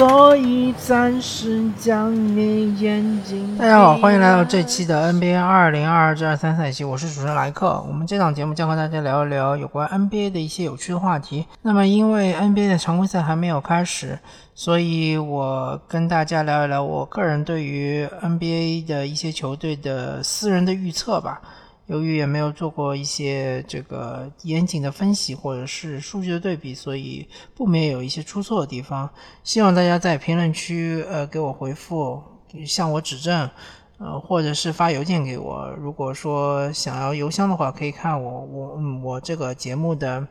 [0.00, 3.58] 所以暂时将你眼睛。
[3.58, 7.84] 大家好，欢迎来到这期的 NBA 二零二二至二三赛季，我是主持人莱克。
[7.86, 11.44] 我们这档节目将和大家聊一聊有关 NBA 的一些有趣的话题。
[11.60, 14.18] 那么，因为 NBA 的常规赛还没有开始，
[14.54, 21.42] 所以我跟大家聊一聊我个人对于 NBA 的一些球队的私人的预测吧。
[21.90, 29.10] 由于也没有做过一些这个严谨的分析或者是数据的对比，所以不免有一些出错的地方。
[29.42, 32.22] 希望大家在评论区呃给我回复，
[32.64, 33.50] 向我指正，
[33.98, 35.68] 呃或者是发邮件给我。
[35.80, 40.24] 如果说想要邮箱的话，可以看我我嗯我这个节目的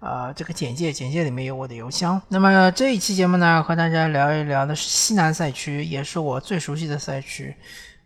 [0.00, 2.20] 呃这个简介，简介里面有我的邮箱。
[2.28, 7.54] 那么这一期节目呢，和大家聊一聊的是西南赛区，也是我最熟悉的赛区。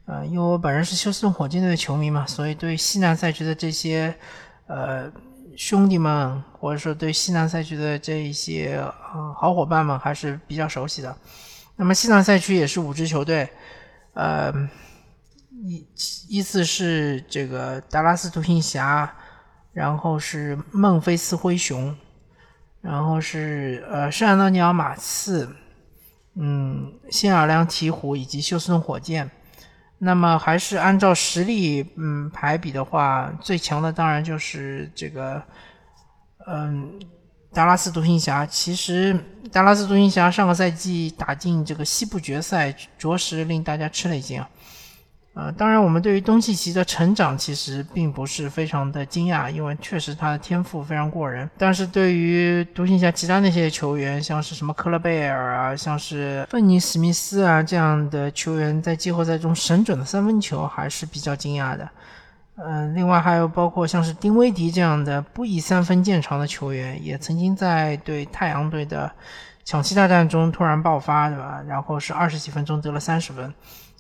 [0.05, 4.13] 呃，因为我本人是休斯顿火箭队的球迷嘛，所以对西南赛区的这些
[4.67, 5.11] 呃
[5.57, 8.83] 兄弟们，或者说对西南赛区的这一些
[9.15, 11.17] 呃好伙伴们，还是比较熟悉的。
[11.77, 13.49] 那么西南赛区也是五支球队，
[14.15, 14.53] 呃，
[15.63, 15.87] 依
[16.29, 19.09] 依次是这个达拉斯独行侠，
[19.73, 21.97] 然后是孟菲斯灰熊，
[22.81, 25.49] 然后是呃圣安东尼奥马刺，
[26.35, 29.31] 嗯，新奥尔良鹈鹕以及休斯顿火箭。
[30.05, 35.41] 那么还是按照实力，嗯，排比的话，最强的当然就是这个，
[36.49, 36.99] 嗯，
[37.53, 38.45] 达拉斯独行侠。
[38.45, 39.17] 其实
[39.53, 44.51] 达拉斯独行侠上个赛季打进这个西部决赛，着实令大家吃了一惊啊。
[45.35, 51.49] 呃，当然，我们对于东契奇的成长其实并不是非常的惊讶，因为确实他的天赋非常过人。
[51.57, 61.89] 但是对于独行侠其他那些球员，像是什么科勒贝尔啊，像是芬尼史密斯啊这样的球员，在季后赛中神准的三分球，还是比较惊讶的。
[62.57, 69.11] 嗯，另外还有包括像是丁威迪这样的不以三分见长的球员，也曾经在对太阳队的
[69.65, 71.63] 抢七大战中突然爆发，对吧？
[71.67, 73.51] 然后是二十几分钟得了三十分。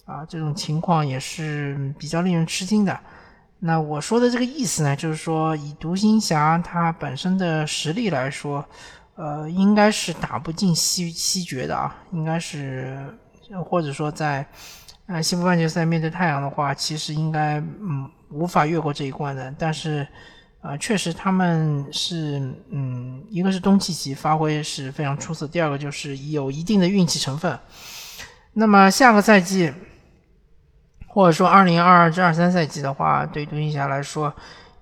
[0.04, 2.98] 啊，这种情况也是比较令人吃惊的。
[3.64, 8.64] 那我说的这个意思呢，就是说以独行侠它本身的实力来说，
[9.14, 12.98] 呃，应该是打不进西西决的啊，应该是
[13.64, 14.44] 或者说在
[15.06, 19.54] 呃西部半决赛面对太阳的话，其实应该嗯无法越过这一关的。
[19.56, 20.04] 但是
[20.60, 27.56] 啊，确实他们是嗯，一个是东契奇发挥是非常出色，第二个就是有一定的运气成分。
[28.54, 29.72] 那么下个赛季。
[31.14, 34.32] 或者说，二零二二至二三赛季的话，对独行侠来说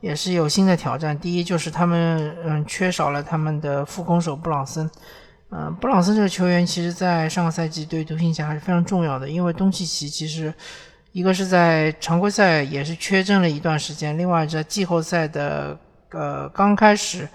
[0.01, 1.19] 也是有新的挑战。
[1.19, 4.89] 第一就是他们嗯缺少了他们的副攻手布朗森，
[5.51, 10.55] 嗯，布朗森这个球员其实在上个赛季对独行侠还是非常重要的，因为东契奇其实
[11.11, 15.77] 一个是在常规赛也是缺阵了一段时间，另外在季后赛的
[16.13, 17.29] 呃刚开始。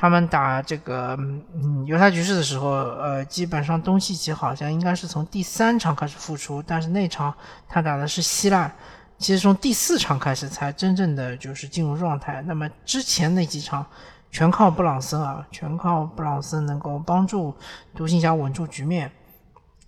[0.00, 7.34] 他们打这个嗯犹他爵士的时候，呃，基本上东契奇好像应该是从第三场开始复出，但是那场
[7.68, 8.72] 他打的是希腊，
[9.18, 12.40] 其实从第四场开始才真正的就是进入状态。
[12.42, 13.84] 那么之前那几场
[14.30, 17.52] 全靠布朗森啊，全靠布朗森能够帮助
[17.96, 19.10] 独行侠稳住局面。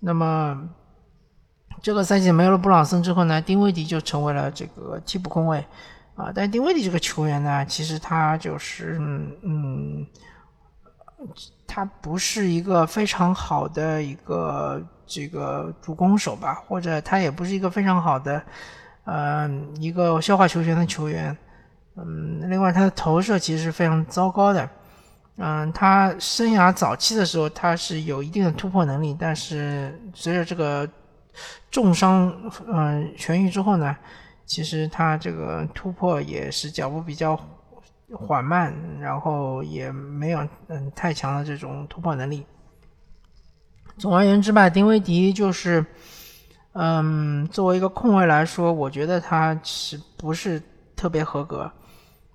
[0.00, 0.60] 那么
[1.80, 5.64] 这个赛季没有了布朗森之后呢，丁威迪就成为了这个替补控卫。
[6.20, 10.06] 啊，但丁威迪这个球员呢，其实他就是嗯嗯，
[11.66, 18.42] 他不是一个非常好的一个这个主攻手吧，或者他也不是一个非常好的
[19.04, 21.34] 嗯一个消化球权的球员。
[21.96, 24.68] 嗯，另外他的投射其实是非常糟糕的。
[25.38, 30.86] 嗯，他生涯早期的时候他是有一定的突破能力，但是随着这个
[31.70, 32.30] 重伤
[32.66, 33.96] 嗯痊愈之后呢？
[34.50, 37.38] 其实他这个突破也是脚步比较
[38.12, 42.44] 缓慢，然后也没有嗯太强的这种突破能力。
[43.96, 45.86] 总而言之吧，丁威迪就是
[46.72, 50.60] 嗯作为一个控卫来说，我觉得他是不是
[50.96, 51.70] 特别合格？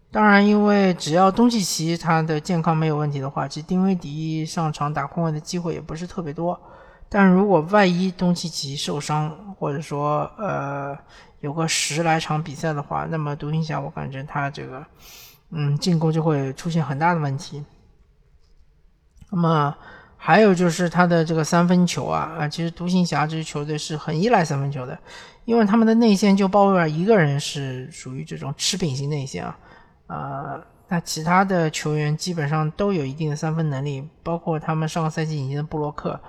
[0.09, 6.57] 当然，因为只要东契奇他的健康没有问题的话，其实丁威迪上场打控卫的机会也不是特别多。
[7.09, 10.97] 但如果万一东契奇受伤，或者说呃。
[11.45, 14.83] 有个十来场比赛的话，那么独行侠我感觉他这个，
[15.51, 17.63] 嗯，进攻就会出现很大的问题。
[19.29, 19.75] 那么
[20.17, 24.97] 还有就是他的这个三分球啊啊，其实独行侠这支球队是很依赖三分球的，
[25.45, 29.59] 因为他们的内线就鲍威尔一个人是属于这种吃饼型内线啊，
[30.07, 36.19] 呃，那其他的球员基本上都有一定的三分能力，包括他们上个赛季引进的布洛克。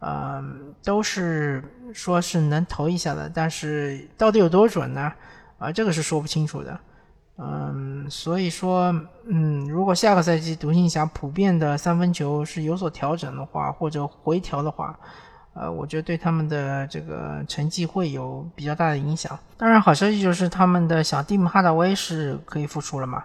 [0.00, 1.62] 嗯，都是
[1.92, 5.12] 说是能投一下的，但是到底有多准呢？
[5.58, 6.78] 啊，这个是说不清楚的。
[7.38, 8.94] 嗯，所以说，
[9.26, 14.98] 嗯，如果下个赛季独行侠普遍的三分球是有所调整的话，或者回调的话，
[15.52, 19.38] 呃，我觉得对他们的这个成绩会有比较大的影响。
[19.58, 23.22] 当然，好消息就是他们的小蒂姆哈达威是可以复出了嘛，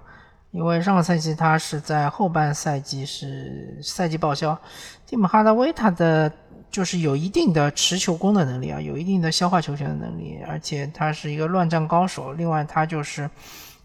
[0.52, 4.58] 因为上个赛季他是在后半赛季是赛季报销。
[5.06, 6.30] 蒂姆哈达威他的
[6.72, 12.34] 就是有一定的持球攻的能力啊，有一定的消化球权的能力，而且他是一个乱战高手。
[12.34, 13.30] 另外，他就是。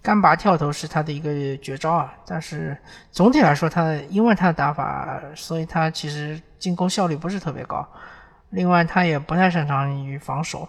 [0.02, 2.78] 干拔跳投是他的一个绝招啊，但是
[3.10, 7.84] 总体来说，他因为他的打法，所以他其实进攻效率不是特别高。
[8.50, 10.68] 另外，他也不太擅长于防守。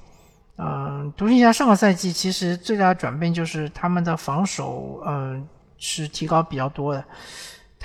[0.58, 5.48] 嗯，独行侠上个赛季其实最大的转变就是他们的防守，嗯，
[5.78, 7.06] 是提高比较多的。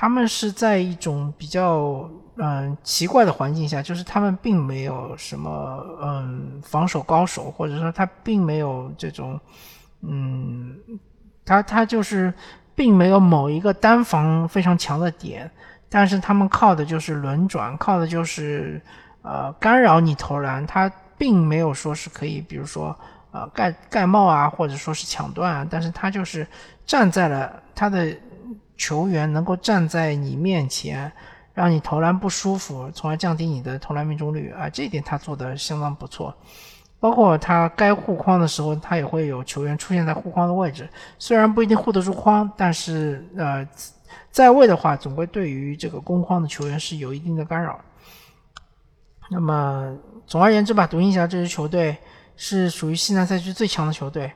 [0.02, 9.38] 他们是在一种比较嗯奇怪的环境下，就是他们并没有什么嗯防守高手，或者说他并没有这种
[10.00, 10.76] 嗯。
[11.44, 12.34] 他他就是
[12.74, 15.48] 并没有某一个单防非常强的点，
[15.88, 18.82] 但是他们靠的就是轮转，靠的就是
[19.22, 20.66] 呃干扰你投篮。
[20.66, 22.96] 他并没有说是可以，比如说
[23.30, 26.44] 呃盖盖帽啊，或者说是抢断啊，但是他就是
[26.84, 28.12] 站在了他的
[28.82, 31.12] 球员能够站在你面前，
[31.54, 36.34] 让你投篮不舒服，从而降低你的投篮命中率啊，这一点他做的相当不错。
[36.98, 43.64] 包括他该护框的时候，他也会有球员出现在护框的位置，虽然不一定护得住框，但是呃，
[44.32, 47.80] 在位的话，总归对于这个攻框的球员是有一定的干扰。
[49.30, 49.96] 那么
[50.26, 51.96] 总而言之吧，独行侠这支球队
[52.36, 54.32] 是属于西南赛区最强的球队，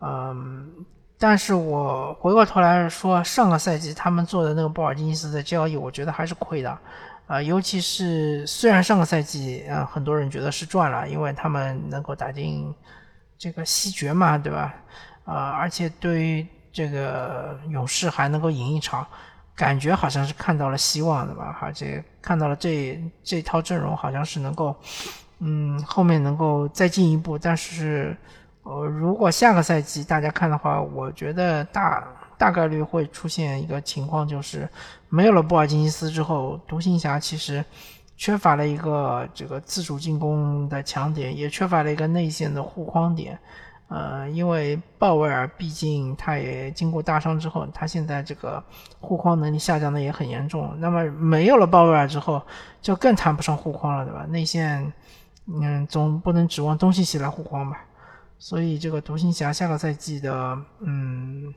[0.00, 0.70] 嗯，
[1.18, 6.78] 但是我回过头来说，上个赛季他们做的那个波尔津斯的交易，我觉得还是亏的。
[7.26, 12.74] 啊，尤其是虽然上个赛季啊，很多人觉得是赚了，因为他们能够打进
[13.36, 14.74] 这个西决嘛，对吧？
[15.24, 19.06] 啊，而且对于这个勇士还能够赢一场，
[19.54, 21.58] 感觉好像是看到了希望，对吧？
[21.60, 24.74] 而且看到了这这套阵容好像是能够，
[25.40, 27.36] 嗯，后面能够再进一步。
[27.36, 28.16] 但是，
[28.68, 32.06] 呃，如果下个赛季大家看的话，我觉得大。
[32.38, 34.68] 大概率会出现一个情况，就是
[35.08, 37.64] 没有了布尔津吉斯之后，独行侠其实
[38.16, 43.36] 缺乏了一个这个自主进攻的强点，也缺乏了一个内线的护框点。
[43.88, 48.62] 呃，因为鲍威尔毕竟他也经过大伤之后，他现在这个
[49.00, 50.72] 护框能力下降的也很严重。
[50.78, 52.40] 那么没有了鲍威尔之后，
[52.80, 54.24] 就更谈不上护框了，对吧？
[54.28, 54.92] 内线，
[55.60, 57.80] 嗯，总不能指望东契奇来护框吧？
[58.38, 61.54] 所以这个独行侠下个赛季的，嗯。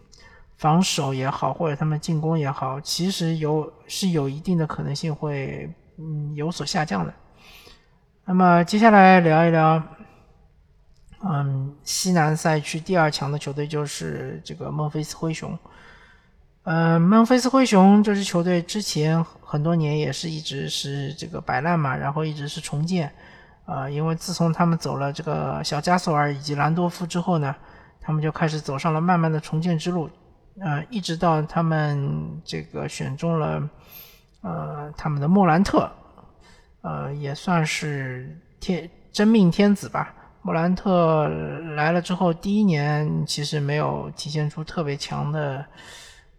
[0.57, 5.67] 防守也好，或者他们进攻也好，其实有是有一定的可能性会
[5.97, 7.11] 嗯有所下降的。
[8.25, 9.81] 那么接下来聊一聊，
[11.23, 15.57] 嗯，西南赛区第二强的球队就是这个孟菲斯灰熊。
[16.61, 23.11] 嗯，孟菲斯灰熊这支球队之前很多年也是一直是这个摆烂嘛，然后一直是重建。
[23.65, 27.55] 啊，因为自从他们走了这个小加索尔以及兰多夫之后呢，
[27.99, 30.09] 他们就开始走上了慢慢的重建之路。
[30.59, 33.69] 呃，一直到他们这个选中了，
[34.41, 35.89] 呃，他们的莫兰特，
[36.81, 40.13] 呃，也算是天真命天子吧。
[40.41, 41.27] 莫兰特
[41.75, 45.65] 来了之后，第一年其实没有体现出特别强的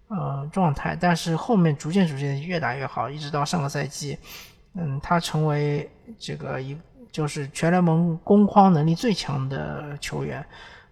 [0.09, 4.19] 呃状态，但是后面逐渐逐渐越打越好，一直到上个赛季，
[4.75, 6.77] 嗯，他成为这个一
[7.13, 10.45] 就是全联盟攻框能力最强的球员。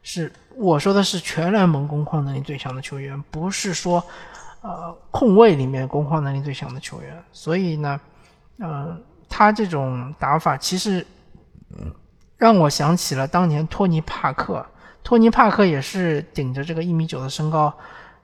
[0.03, 4.03] 是我说的是全联盟攻框能力最强的球员，不是说，
[4.63, 7.23] 呃，控卫里面攻框能力最强的球员。
[7.33, 8.01] 所以呢，
[8.59, 8.97] 呃，
[9.29, 11.07] 他这种打法其实
[12.39, 14.65] 让我想起了当年托尼帕克。
[15.03, 17.73] 托尼帕克也是顶着这个一米九的身高，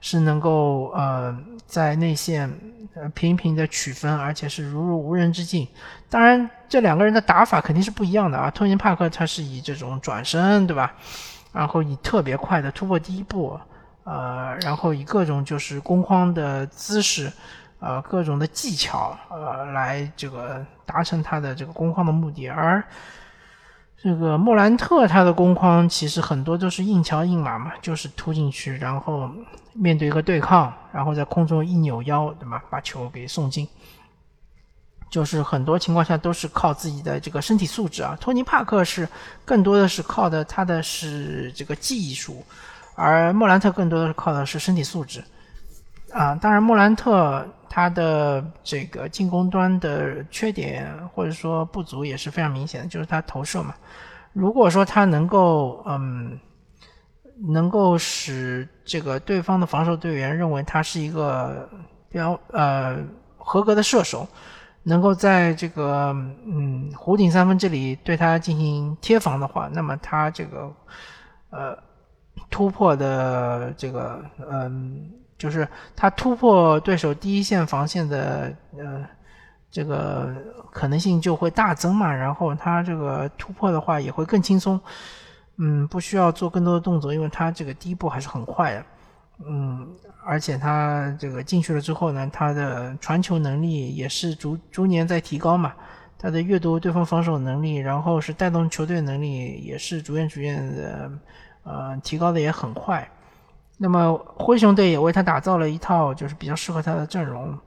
[0.07, 1.37] 是能够呃
[1.67, 2.49] 在内线
[2.95, 5.67] 呃频频的取分，而且是如入无人之境。
[6.09, 8.49] 当然，这两个人的打法肯定是不一样的啊。
[8.49, 10.95] 托尼帕克他是以这种转身，对吧？
[11.53, 13.59] 然后以特别快的突破第一步，
[14.05, 17.33] 呃，然后以各种就是攻框的姿势，
[17.81, 22.49] 呃，各种的技巧，呃，来这个达成他的这个攻框的目的。
[22.49, 22.81] 而
[24.01, 29.29] 这个莫兰特他的攻框其实很多都是硬桥硬马嘛，就是突进去，然后
[29.79, 33.67] 面对一个对抗，然后在空中一扭腰，对吧，把球给送进。
[35.09, 38.19] 就是很多情况下都是靠自己的这个身体素质啊。
[38.21, 39.09] 托尼帕克是
[39.45, 42.45] 更多的是靠的他的是这个技术，
[42.97, 45.23] 而莫兰特更多的是靠的是身体素质
[46.13, 46.35] 啊。
[46.35, 53.75] 当然，莫兰特他的这个进攻端的缺点或者说不足也是非常明显的，就是他投射嘛。
[54.33, 56.39] 如果说他能够嗯
[57.39, 61.69] 能够使这个对方的防守队员认为他是一个
[62.09, 62.97] 比较呃
[63.37, 64.27] 合格的射手，
[64.83, 66.15] 能够在这个
[66.47, 70.73] 嗯弧顶三分这里对他进行贴防的话，那么他这个
[71.51, 71.77] 呃
[72.49, 79.05] 突破的这个嗯就是他突破对手第一线防线的呃
[79.71, 80.35] 这个
[80.71, 84.81] 可能性就会大增嘛，然后他这个突破的话也会更轻松。
[85.59, 88.85] 嗯，不需要做更多的动作，因为他这个第一步还是很快的。
[89.47, 89.89] 嗯，
[90.25, 95.73] 而且他这个进去了之后呢，他的传球能力也是逐逐年在提高嘛。
[96.19, 101.11] 他的阅读对方防守能力，然后是带动球队能力，也是逐渐逐渐的
[101.65, 103.07] 呃提高的也很快。
[103.79, 107.59] 那么灰熊队也为他打造了一套就是比较适合他的阵容。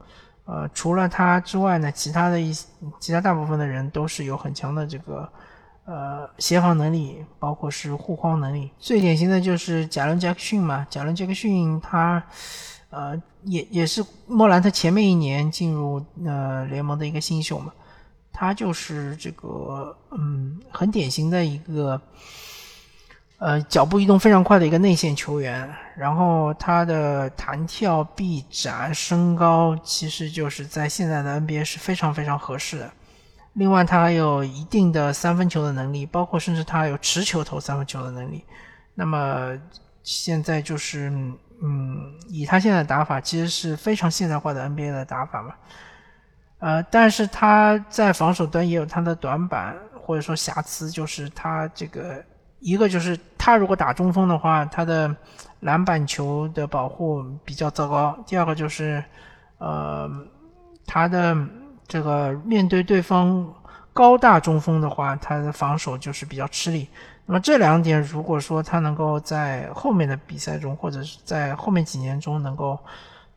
[0.46, 2.52] 呃，除了他之外呢，其他的一
[3.00, 5.28] 其他大部分的人都是有很强的这个。
[5.90, 10.86] 呃，协防能力，包括是护框能力，最典型的就是贾伦·杰克逊嘛。
[10.88, 12.24] 贾伦·杰克逊他，
[12.92, 17.74] 呃，也也是莫兰特前面一年进入呃联盟的一个新秀嘛。
[18.32, 22.00] 他就是这个，嗯，很典型的一个，
[23.40, 25.68] 呃，脚步移动非常快的一个内线球员。
[25.98, 32.94] 然后他的弹跳、臂展、身高，其实就是在现在的 NBA 是非常非常合适的。
[33.54, 38.46] 另外，他还有一定的三分球的能力，包括甚至他有持球投三分球的能力。
[38.94, 39.58] 那么
[40.04, 41.10] 现在就是，
[41.62, 45.56] 嗯，以他现在的打法，其实是非常现代化的 NBA 的打法嘛。
[46.60, 52.24] 呃，但是他在防守端也有他的短板或者说瑕疵，就是他这个
[52.60, 55.14] 一个就是他如果打中锋的话，他的
[55.62, 59.04] 篮板球的保护比较糟糕；第二个就是，
[59.58, 60.10] 呃，
[60.86, 61.36] 他的。
[61.90, 63.52] 这个面对对方
[63.92, 66.88] 高大中锋的话，他的防守就是比较吃力。
[67.26, 72.78] 那么这两点，如果说他能够在后面的比赛中，或者是在后面几年中，能够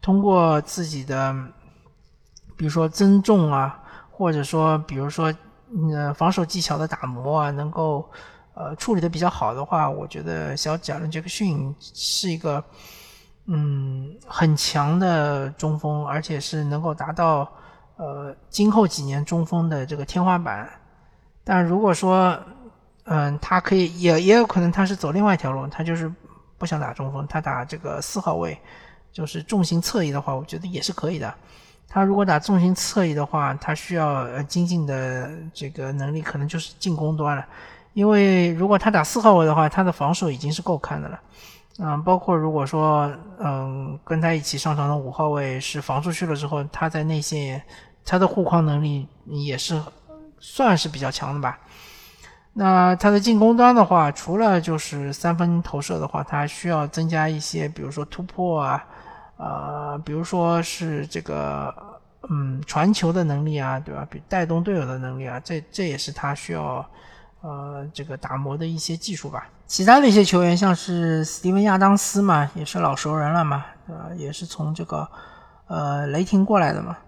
[0.02, 1.34] 通过自己的，
[2.54, 5.32] 比如说增重啊，或者说比如说
[5.90, 8.06] 呃防守技巧的打磨啊，能够
[8.52, 12.62] 呃处理的比较好的话，我觉得小贾伦杰克逊是一个
[13.46, 17.50] 嗯很强的中锋，而且是能够达到。
[18.02, 20.68] 呃，今后几年中锋的这个天花板，
[21.44, 22.36] 但如果说，
[23.04, 26.12] 嗯，他可以也也有可能他是走另外一条路，他就是
[26.58, 28.58] 不想打中锋，他打这个四号位，
[29.12, 31.32] 就是重型侧翼的话，我觉得也是可以的。
[31.88, 37.46] 他如果打重型侧翼的话，他需要呃精进的这个能力可能就是进攻端了，
[37.92, 41.20] 因为如果他打四号位的话，他的防守已经是够看的了。
[41.78, 47.62] 嗯，包括如果说，嗯，跟他一起上场的五号位是防出去了之后，他在内线。
[48.04, 49.80] 他的护框能力也是
[50.38, 51.58] 算是比较强的吧。
[52.54, 58.84] 那他的进攻端的话，除了就是三分投射的话，他需要增加一些，比如说突破啊，
[59.38, 61.74] 呃，比如说是这个
[62.28, 64.06] 嗯传球的能力啊，对吧？
[64.10, 66.86] 比带动队友的能力啊，这这也是他需要
[67.40, 69.48] 呃这个打磨的一些技术吧。
[69.66, 74.10] 其他的一些球员，像是斯蒂文亚当斯嘛，也是老熟人了嘛，对吧？
[74.14, 75.08] 也是从这个
[75.68, 76.98] 呃雷霆过来的嘛。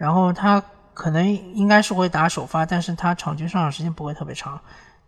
[0.00, 0.62] 然后他
[0.94, 4.58] 可能应该是会打首发，但是他场均上场时间不会特别长，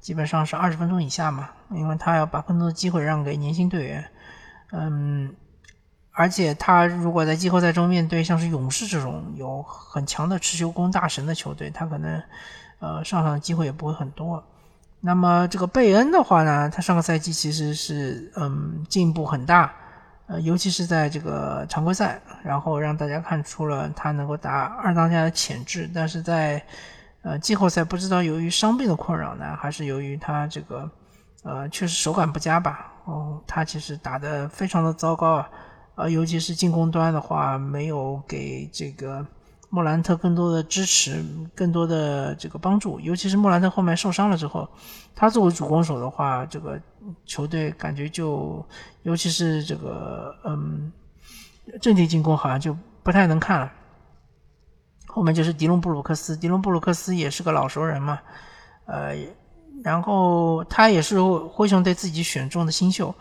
[0.03, 4.05] 基本上是二十分钟以下嘛，因为他要把更多的机会让给年轻队员。
[4.71, 5.35] 嗯，
[6.11, 12.23] 而且他如果在季后赛中面对像是勇士这种有很强的持球攻大神的球队，他可能
[12.79, 14.45] 呃上场的机会也不会很多。
[15.01, 19.73] 那么这个贝恩的话呢，他上个赛季其实是嗯进步很大。
[20.33, 26.63] 呃，尤其是在这个常规赛，然后让大家看出了他能够打二当家的潜质，但是在
[27.21, 30.91] 呃季后赛，不知道由于伤病的困扰呢，还是由于他这个
[31.43, 32.95] 呃确实手感不佳吧？
[33.05, 35.51] 哦，他其实打得非常的糟糕啊，
[35.97, 39.27] 呃，尤其是进攻端的话，没有给这个。
[39.75, 41.25] 莫兰特更多的支持，
[41.55, 44.69] 更多的这个帮助，尤其是莫兰特后面受伤了之后，
[45.17, 46.79] 他作为主攻手的话，这个
[47.25, 48.65] 球队感觉就，
[49.03, 50.93] 尤其是这个嗯，
[51.81, 53.73] 阵地进攻好像就不太能看了。
[55.07, 58.19] 后面就是迪隆布鲁克斯，迪隆布鲁克斯也是个老熟人嘛，
[58.87, 59.17] 呃，
[59.83, 63.15] 然后他也是灰熊队自己选中的新秀，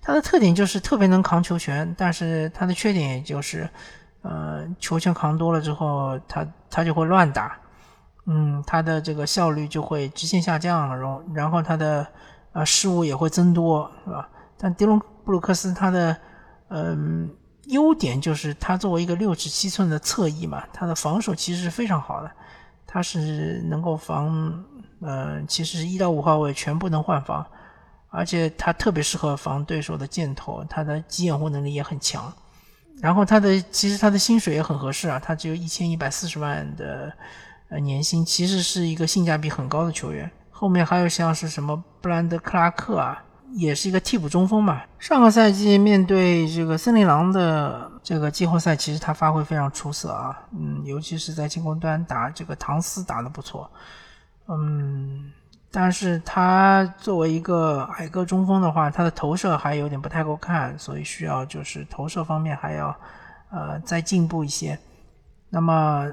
[0.00, 3.68] 他的特点就是特别能扛球权，但是他的缺点也就是。
[4.22, 7.58] 呃，球权扛多了之后，他他就会乱打，
[8.26, 12.06] 嗯，他的这个效率就会直线下降，然后然后他的
[12.52, 14.28] 啊失误也会增多，是吧？
[14.58, 16.16] 但迪隆布鲁克斯他的
[16.68, 17.30] 嗯
[17.66, 22.30] 优点就是他作为一个六尺七寸的侧翼嘛，他的防守其实是非常好的，
[22.86, 24.64] 他是能够防
[25.00, 27.46] 呃，其实一到五号位全部能换防，
[28.08, 32.32] 而且他特别适合防对手的箭头，他的急掩护能力也很强。
[33.00, 37.10] 然后他的其实他的薪水也很合适啊，他只有一千一百四十万的
[37.70, 40.30] 呃年薪，其实是一个性价比很高的球员。
[40.60, 43.24] 后面还有像是什么布兰德克拉克啊。
[43.52, 44.80] 也是一个替补中锋嘛。
[45.00, 50.38] 上个赛季面对这个森林狼的这个季后赛，其实他发挥非常出色啊。
[50.56, 53.68] 嗯，尤其是在进攻端打这个唐斯打得不错。
[54.46, 55.32] 嗯，
[55.72, 62.94] 但是他作为一个矮个中锋的话，他的投射还有点不太够看，所以需要就是投射方面还要
[63.50, 64.78] 呃再进步一些。
[65.48, 66.06] 那么，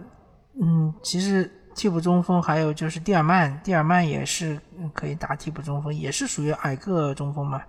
[0.60, 1.52] 嗯，其实。
[1.78, 4.60] 替补中锋还有就是蒂尔曼，蒂尔曼也是
[4.94, 7.62] 可以打替补中锋，也是属于矮个中锋嘛。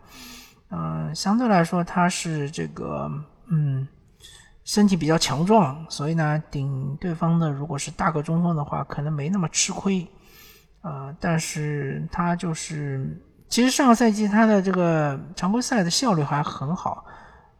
[0.71, 3.07] 嗯，相对来说他是这个
[3.49, 3.87] 嗯
[4.65, 10.05] 身体比较强壮，所以呢顶对方的如果是大个中锋的话，可能没那么吃亏。
[10.81, 13.15] 呃，但是他就是
[13.47, 17.05] 其实上个赛季他的这个常规赛的效率还很好，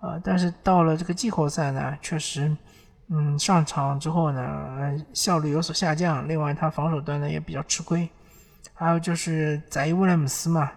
[0.01, 2.57] 呃，但是到了这个季后赛呢，确实。
[3.11, 6.29] 嗯，上场之后呢，效率有所下降。
[6.29, 8.09] 另外，他防守端呢也比较吃亏。
[8.75, 10.71] 还有就是宰伊·威廉姆斯嘛，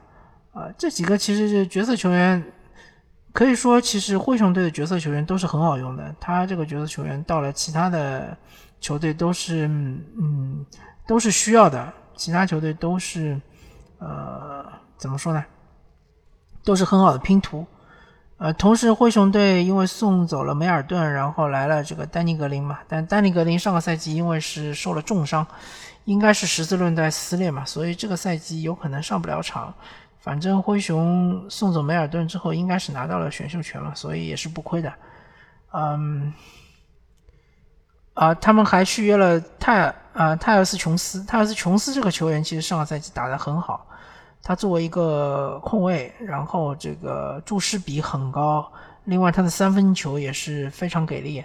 [0.53, 2.43] 啊，这几个其实是角色球员，
[3.31, 6.15] 可以说其实灰熊队的角色球员都是很好用的。
[6.19, 8.35] 他这个角色球员到了其他的
[8.79, 10.65] 球队都是，嗯，
[11.05, 11.93] 都是需要的。
[12.15, 13.39] 其他球队都是，
[13.99, 14.65] 呃，
[14.97, 15.43] 怎么说呢？
[16.63, 17.65] 都是很好的拼图。
[18.41, 25.45] 呃，同时灰熊队因为送走了梅尔顿，然后来了这个丹尼格林嘛，但丹尼格林上个赛季因为是受了重伤，
[26.05, 29.71] 应该是十字韧带撕裂嘛，所以这个赛季有可能上不了场。
[30.21, 34.91] 反正灰熊送走梅尔顿之后，应该是拿到了选秀权了，所以也是不亏的。
[35.73, 36.33] 嗯，
[38.15, 43.85] 啊，他们还续约了泰啊泰尔斯琼斯，泰尔斯琼斯这个球员其实上个赛季打得很好。
[44.43, 48.71] 他作为一个控卫，然后这个注视比很高，
[49.05, 51.43] 另外他的三分球也是非常给力，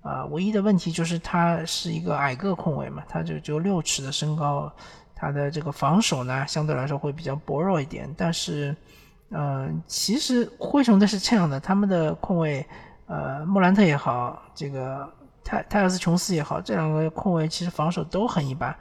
[0.00, 4.72] 啊，唯一的问题就是他是一个矮个控卫嘛，他就只有六尺的身高，
[5.14, 8.08] 他的这个防守呢相对来说会比较薄弱一点。
[8.16, 8.74] 但是，
[9.30, 12.64] 嗯，其实灰熊队是这样的，他们的控卫，
[13.06, 18.72] 呃，莫兰特也好，这个泰泰尔斯琼斯也好，这两个控卫其实防守都很一般。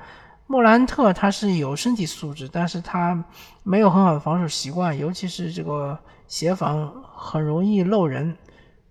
[0.48, 3.24] 莫兰特他是有身体素质，但是他
[3.64, 8.38] 没有很好的防守习惯，尤其是这个协防很容易漏人，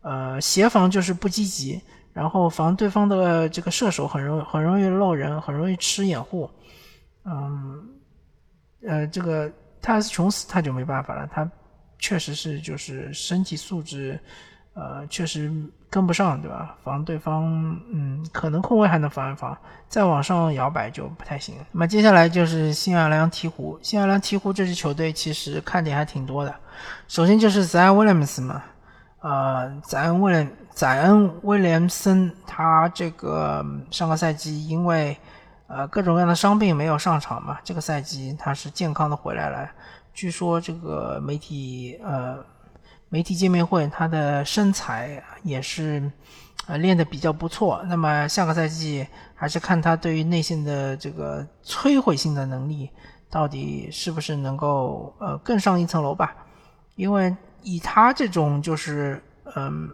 [0.02, 1.80] 呃，协防就是不积极，
[2.12, 6.50] 然后防对方的这个射手很容很容易漏人，很容易吃掩护，
[7.24, 7.88] 嗯，
[8.86, 11.48] 呃，这个泰斯琼斯他就没办法了，他
[11.98, 14.18] 确实是就是身体素质，
[14.74, 15.52] 呃，确实。
[15.94, 16.74] 跟不上，对吧？
[16.82, 17.44] 防对方，
[17.92, 19.56] 嗯，可能控卫还能防一防，
[19.88, 21.54] 再往上摇摆就不太行。
[21.70, 23.78] 那么接下来就是新奥尔良鹈鹕。
[23.80, 26.52] 新奥尔良鹈鹕这支球队其实看点还挺多的。
[27.06, 28.60] 首先就是宰恩威廉姆斯嘛，
[29.20, 35.16] 呃，宰恩威廉宰恩威廉森，他这个上个赛季因为
[35.68, 39.70] 呃各种各样的伤病没有上场嘛，这个赛季他是健康的回来了。
[40.12, 42.44] 据说这个媒体呃。
[43.14, 46.10] 媒体见面会，他的身材也是，
[46.66, 47.80] 呃，练得比较不错。
[47.86, 52.90] 那么下个赛季还是看他对于内线的这个摧毁性的能力，
[53.30, 56.34] 到底是不是能够呃更上一层楼吧？
[56.96, 59.22] 因为以他这种就是
[59.54, 59.88] 嗯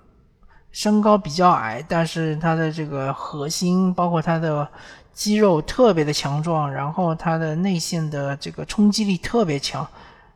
[0.72, 4.66] 身高比较矮，但是他的这个核心包括他的
[5.12, 9.86] 肌肉特别的强壮，然后他的内线的这个冲击力特别强，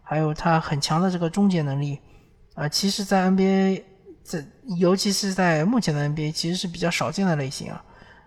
[0.02, 1.98] 还有他很强的这个终结能力。
[2.54, 3.82] 啊，其实，在 NBA，
[4.22, 4.44] 在
[4.78, 7.84] 尤其是在目前的 NBA，其实是比较少见的类型啊。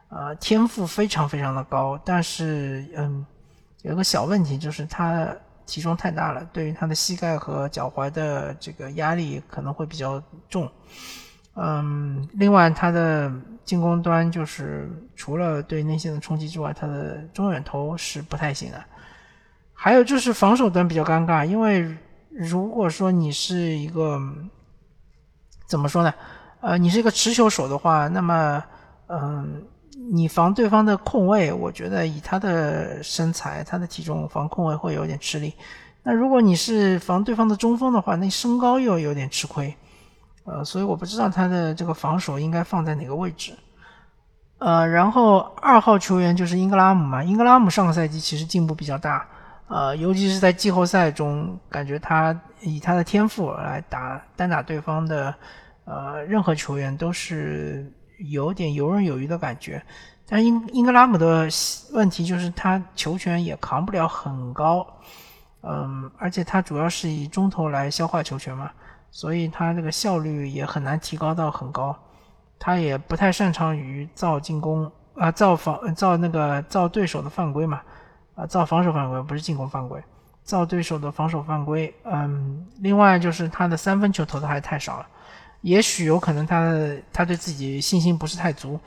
[0.09, 3.25] 啊，天赋非常非常的高，但是，嗯，
[3.83, 5.33] 有个小问题，就是他
[5.65, 10.69] 体重太大了，对于他的膝盖和脚踝的这个压力可能会比较重。
[11.55, 13.31] 嗯，另外，他的
[13.63, 18.83] 进攻端就是除了对内线的冲击之外，他的中远投是不太行的。
[19.73, 21.95] 还有就是防守端比较尴尬，因为。
[22.37, 24.21] 如果说你是一个
[25.65, 26.13] 怎么说呢？
[26.61, 28.63] 呃，你是一个持球手的话，那么，
[29.07, 29.63] 嗯，
[30.11, 35.51] 你防对方的控卫，我觉得以他的身材、他的体重防控卫会有点吃力。
[36.03, 39.75] 那如果你是防对方的中锋的话，那身高又有点吃亏。
[40.45, 43.51] 呃，所以我不知道他的这个防守应该放在哪个位置。
[44.59, 49.27] 呃，然后二号球员就是英格拉姆嘛，英格拉姆上个赛季其实进步比较大。
[49.67, 55.33] 呃，尤其是在季后赛中，感觉他以他的天赋来打单打对方的，
[55.85, 57.91] 呃，任何球员都是
[58.29, 59.81] 有点游刃有余的感觉。
[60.29, 61.47] 但英英格拉姆的
[61.93, 64.85] 问题就是他球权也扛不了很高，
[65.61, 68.71] 嗯，而且他主要是以中投来消化球权嘛，
[69.09, 71.95] 所以他这个效率也很难提高到很高。
[72.59, 77.81] 他也不太擅长于造进攻啊，造防造那个造对手的犯规嘛，
[78.37, 80.01] 啊，造防守犯规不是进攻犯规，
[80.43, 81.93] 造对手的防守犯规。
[82.05, 85.07] 嗯，另外就是他的三分球投的还太少了，
[85.61, 86.71] 也许有可能他
[87.11, 88.79] 他对自己信心不是太足。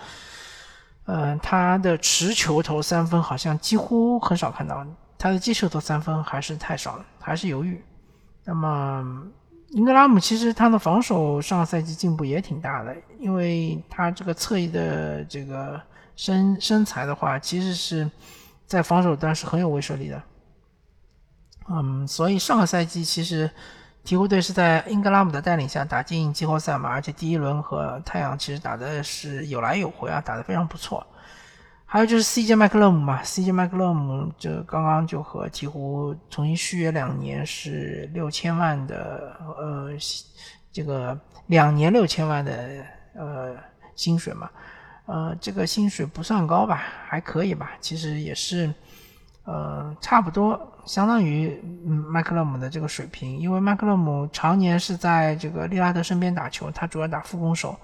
[1.06, 4.86] 嗯，他的持球投三分好像几乎很少看到，
[5.18, 7.84] 他的接球投三分还是太少了，还是犹豫。
[8.44, 9.22] 那么。
[9.72, 15.80] 英格拉姆其实他的防守上赛季进步也挺大的，因为他这个侧翼的这个
[16.16, 18.10] 身身材的话，其实是
[18.70, 20.22] 在防守端是很有威慑力的。
[21.68, 23.50] 嗯，所以上个赛季其实
[24.04, 31.04] 鹈鹕队是在英格拉姆的带领下打进季后赛嘛，而且第一轮和太阳其实打的是有来有回啊，打得非常不错。
[31.84, 39.90] 还有就是 CJ 麦克勒姆嘛，CJ 麦克勒姆就刚刚就和鹈鹕重新续约两年，是六千万的，呃，
[40.70, 43.56] 这个两年六千万的呃
[43.96, 44.48] 薪水嘛，
[45.06, 48.72] 呃，这个薪水不算高吧，还可以吧，其实也是，
[49.44, 57.76] 呃，差不多相当于麦克勒姆的这个水平，因为麦克勒姆常年是在这个利拉德身边打球，他主要打副攻手。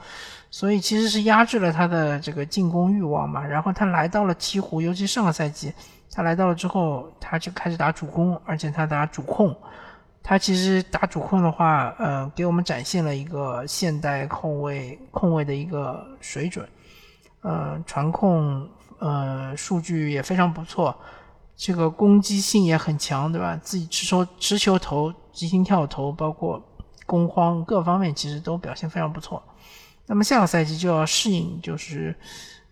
[0.49, 5.73] 所以其实是压制了他的这个进攻欲望嘛，然后他来到了鹈鹕，尤其上个赛季，
[6.11, 9.55] 他来到了之后，他就开始打主攻，而且他打主控，
[10.23, 16.67] 他其实打主控的话，呃，给我们展现了一个现代控卫控卫的一个水准，
[17.47, 20.97] 呃，传控呃数据也非常不错，
[21.55, 23.57] 这个攻击性也很强，对吧？
[23.63, 26.61] 自己持球持球投、急停跳投，包括
[27.07, 29.41] 攻荒各方面，其实都表现非常不错。
[30.07, 32.13] 那么下个赛季就要适应，就是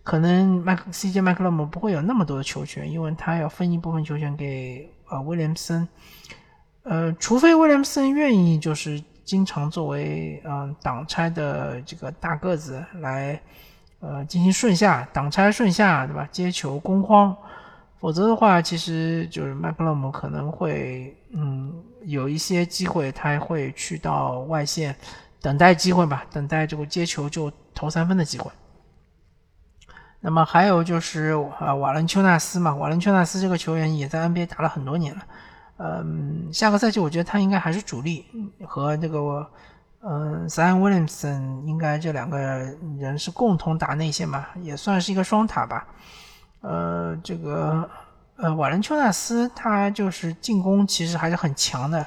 [0.03, 5.87] 可能麦克 CJ 麦克勒姆不会有那么多的球权，因为他要分一部分球权给呃威廉姆森，
[6.83, 13.41] 呃，除非威廉姆森愿意就是经常作为嗯挡拆的这个大个子来
[14.05, 16.27] 呃进行顺下挡拆顺下，对吧？
[16.31, 17.35] 接球攻荒，
[17.99, 24.95] 否则的话，其实就是麦克勒姆可能会嗯有一些机会，他会去到外线。
[25.41, 28.49] 等待机会吧，等待这个接球就投三分的机会。
[30.19, 35.21] 那么还有就是啊，瓦伦丘纳斯嘛，瓦伦丘纳斯这个球员也在 NBA 打了很多年了。
[35.77, 38.25] 嗯，下个赛季我觉得他应该还是主力，
[38.65, 39.47] 和这个
[40.07, 45.87] 嗯，Sam Williamson 应该这两个人是共同打内线嘛，也算是一个双塔吧。
[46.61, 47.89] 呃，这个
[48.35, 52.05] 呃，瓦伦丘纳斯他就是进攻其实还是很强的。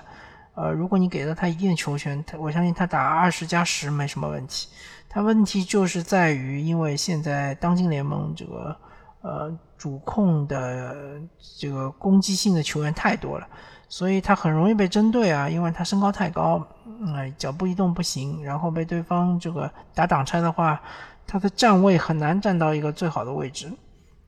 [0.55, 4.69] 呃，如果你给了他一定的球权，他我相信他打二十加十没什么问题。
[5.09, 8.77] 他问题就是在于，因为现在当今联盟这个
[9.23, 11.21] 呃主控的
[11.59, 13.49] 这个攻击性的球员太多了，
[13.88, 20.81] 所以他很容易被针对啊，因为他身高太高，嗯，脚步移动不行，然后被对方这个打挡拆的话，
[21.27, 23.70] 他的站位很难站到一个最好的位置。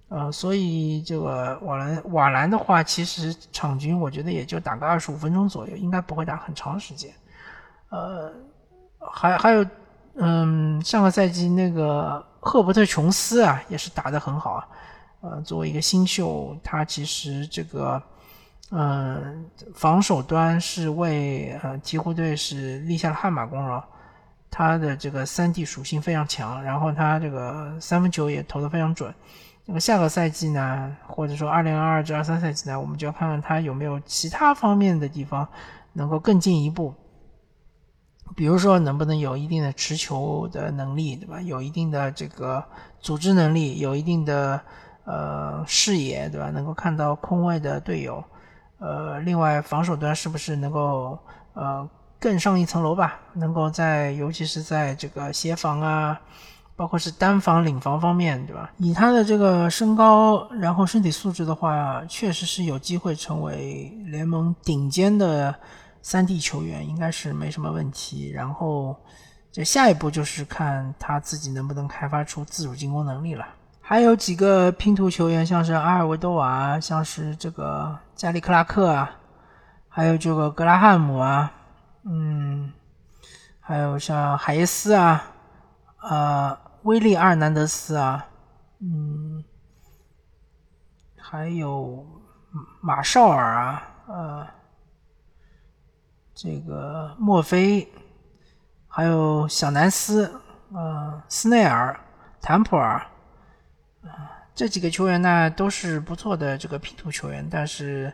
[0.08, 7.12] 呃，所以这个瓦兰瓦兰的话，其实场均我觉得也就打个二十五分钟左右，应该不会打很长时间。
[7.90, 8.32] 呃，
[8.98, 9.64] 还还有，
[10.14, 14.68] 嗯，上个赛季那个赫伯特琼斯啊，也是打得很好啊。
[15.20, 18.02] 呃，作为一个新秀，他其实这个，
[18.70, 23.82] 嗯，防守端是为呃鹈鹕队是立下了汗马功劳。
[24.52, 29.14] 他的这个三 D 属性非常强，然后他这个三分球也投得非常准。
[29.64, 35.48] 那么下个赛季呢，或者说二零二二至二三赛季呢，我们就要看看他有没有其他方面的地方
[35.92, 36.92] 能够更进一步。
[38.36, 41.40] 比如说，能不能有一定的持球的能力，对吧？
[41.40, 42.64] 有一定的这个
[43.00, 44.60] 组织能力，有一定的
[45.04, 46.50] 呃视野，对吧？
[46.50, 48.22] 能够看到空位的队友。
[48.80, 51.16] 呃，另外防守端是不是能够
[51.54, 51.88] 呃
[52.18, 53.20] 更上一层楼吧？
[53.34, 56.20] 能够在尤其是在这个协防啊。
[56.76, 58.72] 包括是单防、领防方面，对吧？
[58.78, 65.54] 以他的这个身高，然后身体素质的话，确实是有机会成为联盟顶尖的
[66.00, 68.30] 三 D 球员，应该是没什么问题。
[68.30, 68.96] 然后，
[69.52, 73.44] 这下一步就是看他自己能不能开发出自主进攻能力了。
[73.90, 79.10] 还有几个拼图球员，像是阿尔维多瓦，像是这个加里克拉克啊，
[79.88, 81.52] 还有这个格拉汉姆啊，
[82.04, 82.72] 嗯，
[83.58, 85.24] 还有像海耶斯啊，
[86.02, 86.56] 呃。
[86.84, 88.24] 威利·阿尔南德斯啊，
[88.78, 89.44] 嗯，
[91.18, 92.06] 还有
[92.80, 94.46] 马绍尔啊，呃，
[96.32, 97.86] 这个墨菲，
[98.86, 100.40] 还有小南斯，
[100.72, 101.98] 呃，斯内尔、
[102.40, 103.04] 坦普尔，
[104.04, 108.12] 啊，这几个球员呢都是不错的这个拼图球员，但是，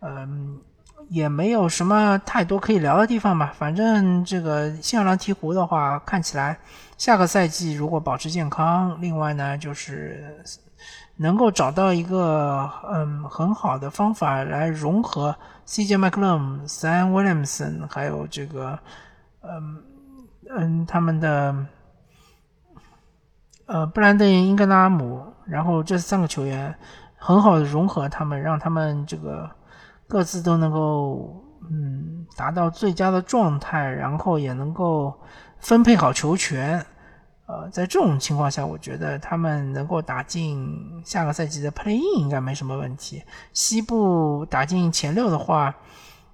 [0.00, 0.60] 嗯，
[1.08, 3.52] 也没有什么太多可以聊的地方吧。
[3.56, 6.58] 反正这个新奥良鹈鹕的话，看起来
[6.98, 10.44] 下个赛季如果保持健康，另外呢就是
[11.16, 15.34] 能够找到一个嗯很好的方法来融合
[15.66, 18.78] CJ McCollum、Sam Williamson 还有这个
[19.40, 19.82] 嗯
[20.50, 21.54] 嗯他们的
[23.66, 26.74] 呃布兰登·英格拉姆，然后这三个球员
[27.16, 29.50] 很好的融合他们，让他们这个。
[30.08, 35.12] 各自都能够嗯达到最佳的状态，然后也能够
[35.58, 36.80] 分配好球权。
[37.46, 43.24] 呃，在这种情况下，我觉得他们能够打进下个赛季的 Play In 应该没什么问题。
[43.52, 45.74] 西部打进前六的话，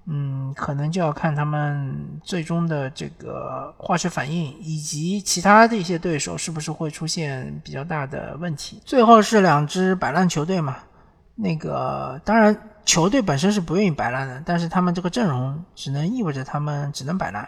[0.05, 8.81] 嗯，可能就要看他们最终的这个化学反应，以及其他的一些对手是不是会出现比较大的问题。
[8.85, 10.77] 最后是两支摆烂球队嘛，
[11.35, 12.55] 那个当然。
[12.85, 17.47] 球队本身是不愿意摆烂的，但是他们这个阵容只能意味着他们只能摆烂。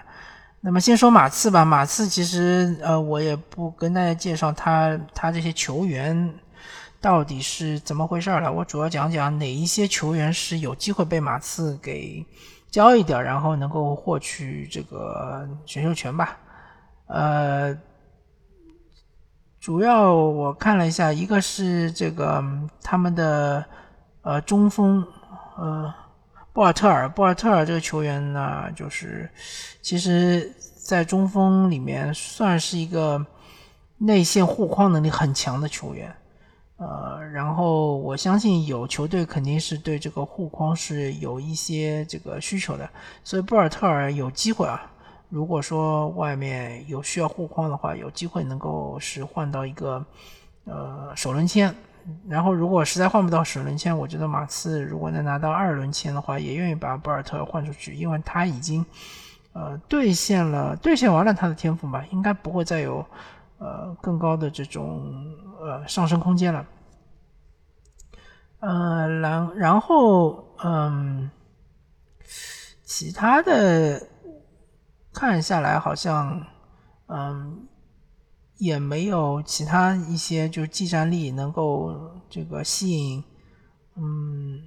[0.62, 6.34] 那么先说马刺吧，马刺其实呃我也不跟大家介绍他他这些球员
[7.06, 12.26] 到底是怎么回事了，我主要讲讲哪一些球员是有机会被马刺给
[12.72, 16.36] 交易掉，然后能够获取这个选秀权吧。
[17.06, 17.78] 呃，
[19.60, 22.44] 主要我看了一下，一个是这个
[22.82, 23.64] 他们的
[24.24, 25.06] 呃中锋。
[25.58, 25.94] 呃，
[26.54, 29.30] 博尔特尔，博尔特尔这个球员呢，就是
[29.84, 30.52] 其实，
[30.84, 33.24] 在中锋里面算是一个
[34.00, 36.12] 内线护框能力很强的球员。
[36.78, 42.90] 呃，然后我相信有球队肯定是对这个护框是有一些这个需求的，
[43.24, 44.92] 所以博尔特尔有机会啊。
[45.30, 50.06] 如果说外面有需要护框的话，有机会能够是换到一个
[50.66, 51.74] 呃首轮签。
[52.28, 58.86] 然后，如果实在换不到首轮签，我觉得马刺如果能拿到二轮签的话，也愿意把博尔特换出去，因为他已经，
[59.54, 63.04] 呃，兑现了，兑现完了他的天赋吧，应该不会再有，
[63.58, 65.26] 呃，更高的这种
[65.60, 66.66] 呃上升空间了。
[68.60, 71.30] 呃，然然后，嗯，
[72.84, 74.08] 其他的
[75.14, 76.46] 看下来好像，
[77.08, 77.68] 嗯。
[78.58, 83.22] 也没有其他一些就是技战力能够这个吸引，
[83.96, 84.64] 嗯，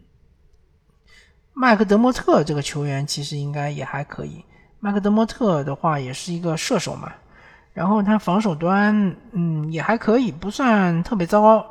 [1.55, 4.45] 麦克德莫特这个球员其实应该也还可以。
[4.79, 7.11] 麦克德莫特的话也是一个射手嘛，
[7.79, 11.65] 然后他防守端嗯也还可以，不算特别糟糕。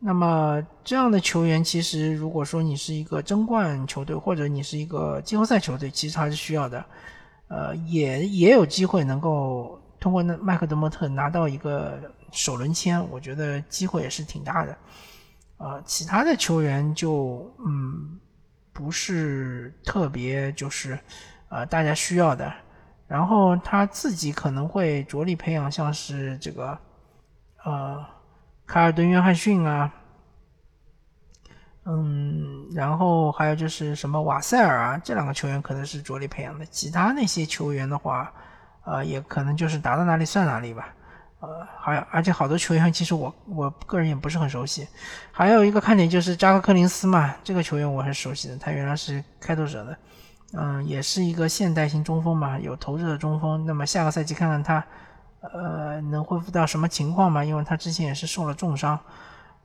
[0.00, 6.84] 那么这样的球员其实如果说你是一个争冠球队或者你是一个季后赛球队，其实还是需要的，
[7.46, 9.80] 呃，也也有机会能够。
[10.00, 14.78] 通过那麦克德莫特拿到一个首轮签，我觉得机会也是挺大的。
[15.56, 18.16] 呃，其他的球员就嗯
[18.72, 20.96] 不是特别就是
[21.48, 22.52] 呃大家需要的。
[23.08, 26.78] 然后他自己可能会着力培养，像是这个
[27.64, 28.06] 呃
[28.66, 29.92] 卡尔顿约翰逊啊，
[31.86, 36.64] 嗯，然后还有就是什么瓦塞尔啊，这两个球员可能是着力培养的。
[36.66, 38.32] 其他那些球员的话。
[38.84, 40.88] 呃，也可能就是打到哪里算哪里吧，
[41.40, 44.88] 呃，还而且好多球员其实我我个人也不是很熟悉，
[45.30, 49.94] 还有一个看点就是扎克·柯林斯嘛，这个球员我很熟悉的，他原来是开拓者的，
[50.52, 53.66] 嗯，也是一个现代型中锋嘛，有投掷的中锋。
[53.66, 54.84] 那么下个赛季看看他，
[55.40, 57.44] 呃，能恢复到什么情况嘛？
[57.44, 58.98] 因为他之前也是受了重伤。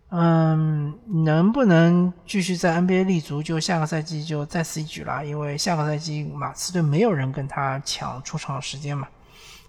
[0.09, 0.93] 嗯，
[1.25, 5.25] 能不能继续在 NBA 立足，就下个赛季就再此一举了。
[5.25, 9.07] 因为下个赛季马刺队没有人跟他抢出场时间嘛，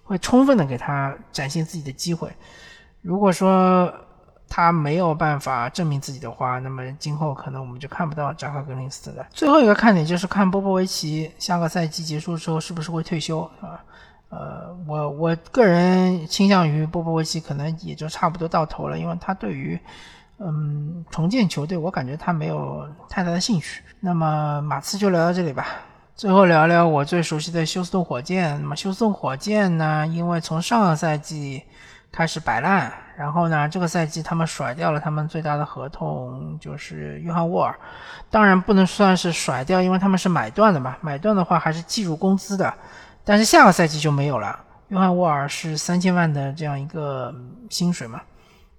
[0.03, 2.31] 会充分的给他展现自己的机会。
[3.01, 3.91] 如果说
[4.57, 9.27] 他没有办法证明自己的话，那么今后可能我们就看不到扎克·格林斯的。
[9.33, 13.83] 最后一个看点就是看波波维奇下个赛季结束之后是不是会退休啊？
[14.29, 19.77] 呃，我我个人倾向于波波维奇可能也就差不多到头了，因为他对于
[20.39, 23.83] 嗯，重建球队，我感觉他没有太大的兴趣。
[23.99, 25.67] 那么马刺就聊到这里吧。
[26.15, 28.57] 最后聊聊我最熟悉的休斯顿火箭。
[28.61, 31.65] 那么休斯顿火箭呢，因为从上个赛季
[32.13, 37.75] 开始摆烂，然后呢，这个赛季他们甩掉了他们最大的合同，就是约翰沃尔。
[38.31, 40.97] 当然不能算是甩掉，因为他们是买断的嘛。
[41.01, 42.75] 买断的话还是计入工资的，
[43.25, 44.59] 但是下个赛季就没有了。
[44.89, 47.35] 约翰沃尔是三千万的这样一个
[47.71, 48.21] 薪水嘛。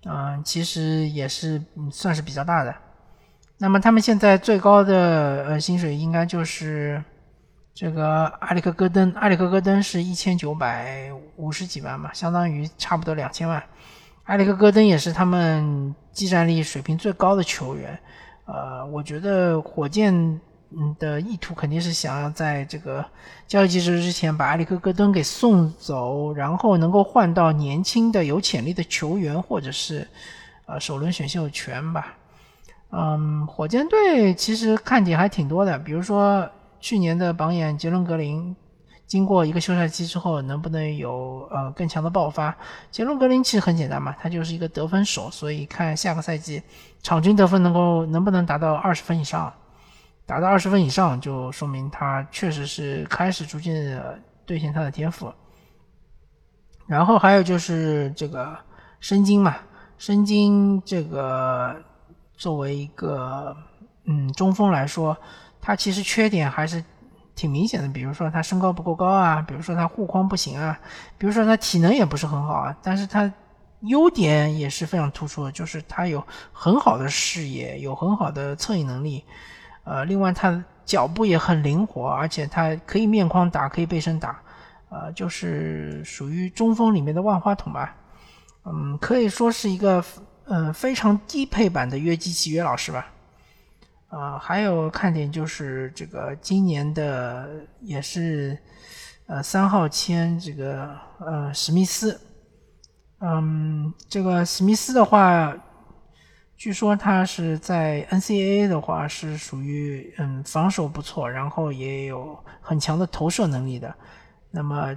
[0.06, 2.76] 嗯，其实也是算是比较大的。
[3.58, 7.02] 那么他们现在最高的呃薪水应该就是
[7.74, 13.64] 这个埃里克戈登，埃里克戈登是一千九百五十几万嘛，相当于差不多两千万。
[14.26, 17.98] 埃里克戈登也是他们技战力水平最高的球员。
[18.46, 20.14] 呃，我觉得火箭
[20.72, 23.06] 嗯的意图肯定是想要在这个
[23.48, 30.08] 交易截止之前把埃里克戈登给送走，然后能够换到年轻的有潜力的球员，或者是
[30.66, 32.16] 呃首轮选秀权吧。
[32.90, 38.56] 嗯，火箭队其实看点还挺多的，比如说去年的榜眼杰伦格林。
[39.08, 42.56] 经过一个休赛期之后，能不能有呃更强的爆发？
[42.90, 46.62] 杰伦格林其实很简单嘛，他就是一个得分手，所以看下个赛季
[47.04, 49.54] 场均得分能够能不能达到二十分以上，
[50.26, 54.02] 达到二十分以上就说明他确实是开始逐渐
[54.44, 55.32] 兑现他的天赋。
[56.88, 58.58] 然后还有就是这个
[59.00, 59.56] 申京嘛，
[60.00, 61.76] 申京这个
[62.36, 63.56] 作为一个
[64.06, 65.16] 嗯中锋来说，
[65.62, 66.84] 他其实缺点还是。
[67.36, 70.80] 挺明显的，比如说他身高不够高啊，比如说他护框不行啊，
[71.18, 73.32] 比如说他体能也不是很好啊，但是他
[73.82, 79.24] 优点也是非常突出的，就是他有很好的视野，有很好的策应能力，
[79.84, 84.40] 呃，另外他脚步也很灵活，而且他可以面框打，可以背身打，
[84.90, 87.96] 呃，就是属于中锋里面的万花筒吧，
[88.64, 90.04] 嗯，可以说是一个
[90.46, 93.06] 嗯非常低配版的约基奇约老师吧。
[94.16, 97.50] 啊，还有看点就是这个今年的
[97.82, 98.58] 也是，
[99.28, 102.18] 呃，三号签这个呃史密斯，
[103.20, 105.54] 嗯，这个史密斯的话，
[106.56, 113.94] 据说他是在 NCAA 的话是属于嗯防守不错，然后也有很强的投射能力的。
[114.50, 114.96] 那么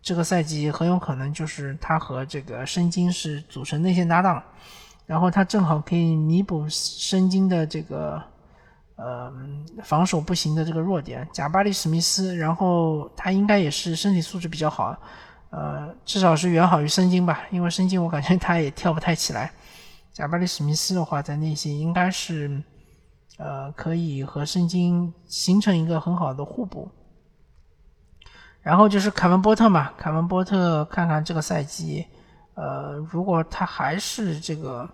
[0.00, 4.42] 这个赛季很有可能就是他和这个申京是组成内线搭档，
[5.04, 8.22] 然后他正好可以弥补申京的这个。
[8.96, 9.32] 呃，
[9.82, 14.96] 防守不行的这个弱点，贾巴里史密斯，然后他应该也是身体素质比较好，
[15.50, 19.50] 呃，至少是远好于申京吧，因为申京我感觉他也跳不太起来。
[20.12, 22.62] 贾巴里史密斯的话，在内线应该是，
[23.38, 26.88] 呃，可以和申京形成一个很好的互补。
[28.62, 32.06] 然后就是凯文波特嘛，凯文波特，看看这个赛季，
[32.54, 34.88] 呃，如果他还是这个。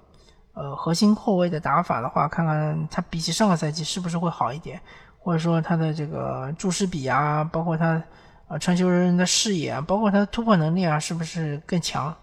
[0.61, 4.79] 呃，核心后卫的打法的话，看看他比起上个赛季是不是会好一点，
[5.19, 8.03] 或者说他的这个注释比啊，包括他
[8.47, 12.15] 呃传球人的视野啊，包括他的突破能力啊，是不是更强？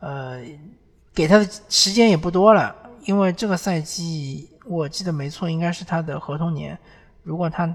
[0.00, 0.40] 呃，
[1.14, 6.76] 给他的时间也不多了，因为这个赛季我记得没错，应该是他的合同年。
[7.22, 7.72] 如果他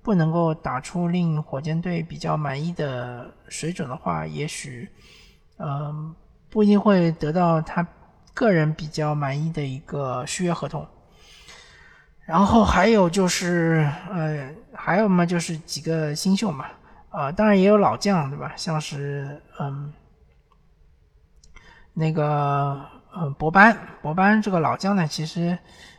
[0.00, 4.88] 不能够打出令火箭队比较满意的水准的话，也许
[5.58, 6.14] 嗯
[6.48, 7.84] 不一定会得到他。
[8.34, 10.86] 个人比较满意的一个续约合同，
[12.26, 16.66] 然后还有就是，呃，还有嘛，就是几个新秀嘛，
[17.10, 18.52] 啊，当然也有老将，对吧？
[18.56, 19.92] 像是，嗯，
[21.92, 25.56] 那个，呃，博班，博班这个老将呢，其实，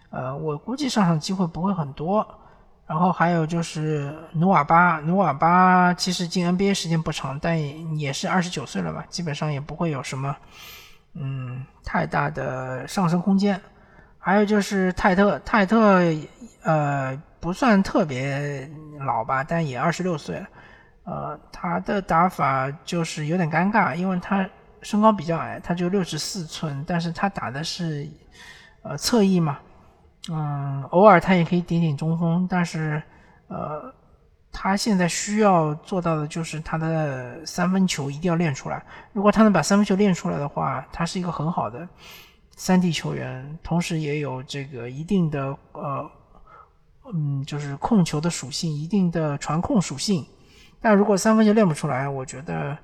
[0.09, 2.27] 呃，我估计上场机会不会很多。
[2.87, 7.57] 然后还有就是努瓦巴，努瓦巴其实进 NBA 时间不长，但
[7.97, 10.35] 也是二十九岁了吧，基本上也不会有什么。
[11.15, 13.59] 嗯，太大的上升空间。
[14.19, 16.01] 还有就是泰特，泰特
[16.63, 20.47] 呃不算特别老吧，但也二十六岁了。
[21.03, 24.47] 呃，他的打法就是有点尴尬，因为他
[24.81, 28.07] 身高比较矮，他就六十四寸，但是他打的是
[28.83, 29.59] 呃侧翼嘛，
[30.31, 33.01] 嗯，偶尔他也可以顶顶中锋，但是
[33.47, 33.93] 呃。
[34.57, 38.81] 他现在需要做到的就是他的三分球一定要练出来。
[39.11, 41.85] 如果他能把三分球练出来的话，他是一个很好的
[42.55, 46.09] 三 D 球员，同时也有这个一定的呃，
[47.13, 50.25] 嗯，就是控球的属性，一定的传控属性。
[50.79, 52.77] 但如果三分球练不出来，我觉得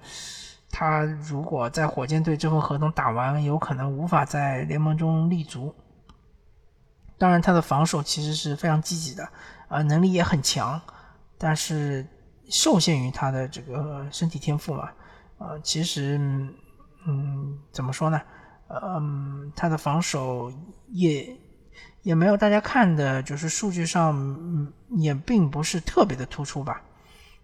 [0.70, 5.74] 他如果在火箭队这份合同打完，有可能无法在联盟中立足。
[7.18, 9.30] 当然，他的防守其实是非常积极的，
[9.70, 10.82] 啊，能力也很强。
[11.44, 12.06] 但是
[12.52, 14.92] 受限于他的这个身体天赋嘛，
[15.40, 16.20] 呃，其实，
[17.08, 18.22] 嗯，怎么说呢？
[18.70, 20.54] 嗯，他的防守
[20.90, 21.36] 也
[22.04, 26.80] 也没有大家看的，就是数据上也并不是特别的突出吧。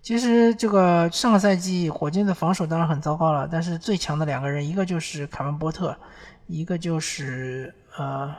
[0.04, 5.98] 其实这个上个赛季火箭的防守当然很糟糕了，但是最强的两个人，一个就是凯文波特，
[6.46, 8.36] 一个就是呃。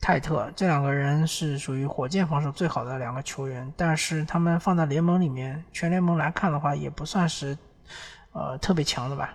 [0.00, 7.58] 泰特这两个人是属于火箭防守最好的两个球员，但是他们放在联盟里面，全联盟来看的话，也不算是
[8.32, 9.34] 呃特别强的吧。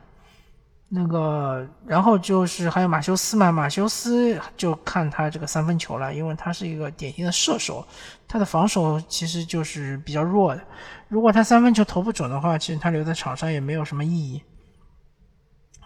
[0.96, 7.84] 那个，然后就是还有马修斯嘛，马修斯就看他这个三分球了，因为他是一个典型的射手，
[8.28, 10.62] 他的防守其实就是比较弱的。
[11.08, 14.44] 如果他三分球投不准的话，其实他留在场上也没有什么意义。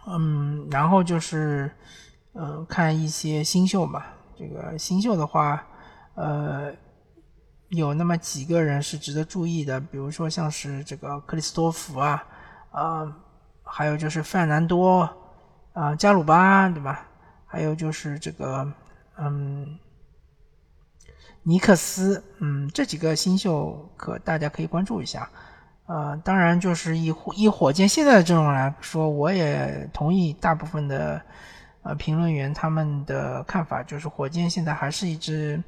[0.07, 1.71] 嗯，然后就是
[2.33, 4.13] 嗯看一些新秀吧。
[4.37, 5.65] 这个新秀的话，
[6.15, 6.71] 呃，
[7.69, 12.23] 有那么几个人是值得注意的，比如说像是这个克里斯托弗啊，
[12.71, 13.13] 呃，
[13.63, 15.09] 还有就是范南多，
[15.73, 17.05] 啊，加鲁巴，对吧？
[17.45, 18.71] 还有就是这个，
[19.17, 19.79] 嗯，
[21.43, 25.29] 尼克斯，嗯，这几个新秀可大家可以关注一下。
[25.85, 31.21] 呃，当然就是以以火箭现在的阵容来说，我也同意大部分的
[31.87, 35.61] 呃评论员他们的看法，就是火箭现在还是一支。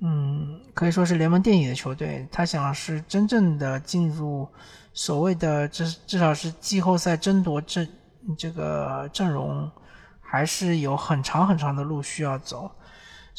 [0.00, 2.24] 嗯，可以说是联盟垫底的球队。
[2.30, 4.48] 他想是真正的进入
[4.92, 7.88] 所谓的至至少是季后赛争夺阵
[8.36, 9.68] 这个阵容，
[10.20, 12.70] 还是有很长很长的路需要走。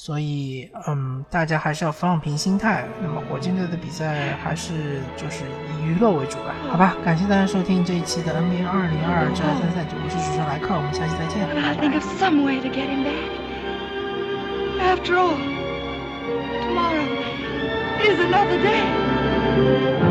[0.02, 2.88] 所以，嗯，大家还是要放平心态。
[3.02, 6.56] 那么，火箭队的比赛还是就是以娱乐为主吧？
[6.70, 11.46] 好吧，感谢大家收听这一期的 NBA 二零二二至二三赛季，我是主持人莱克，我们下期再见。
[16.64, 17.04] Tomorrow
[18.00, 20.09] is another day.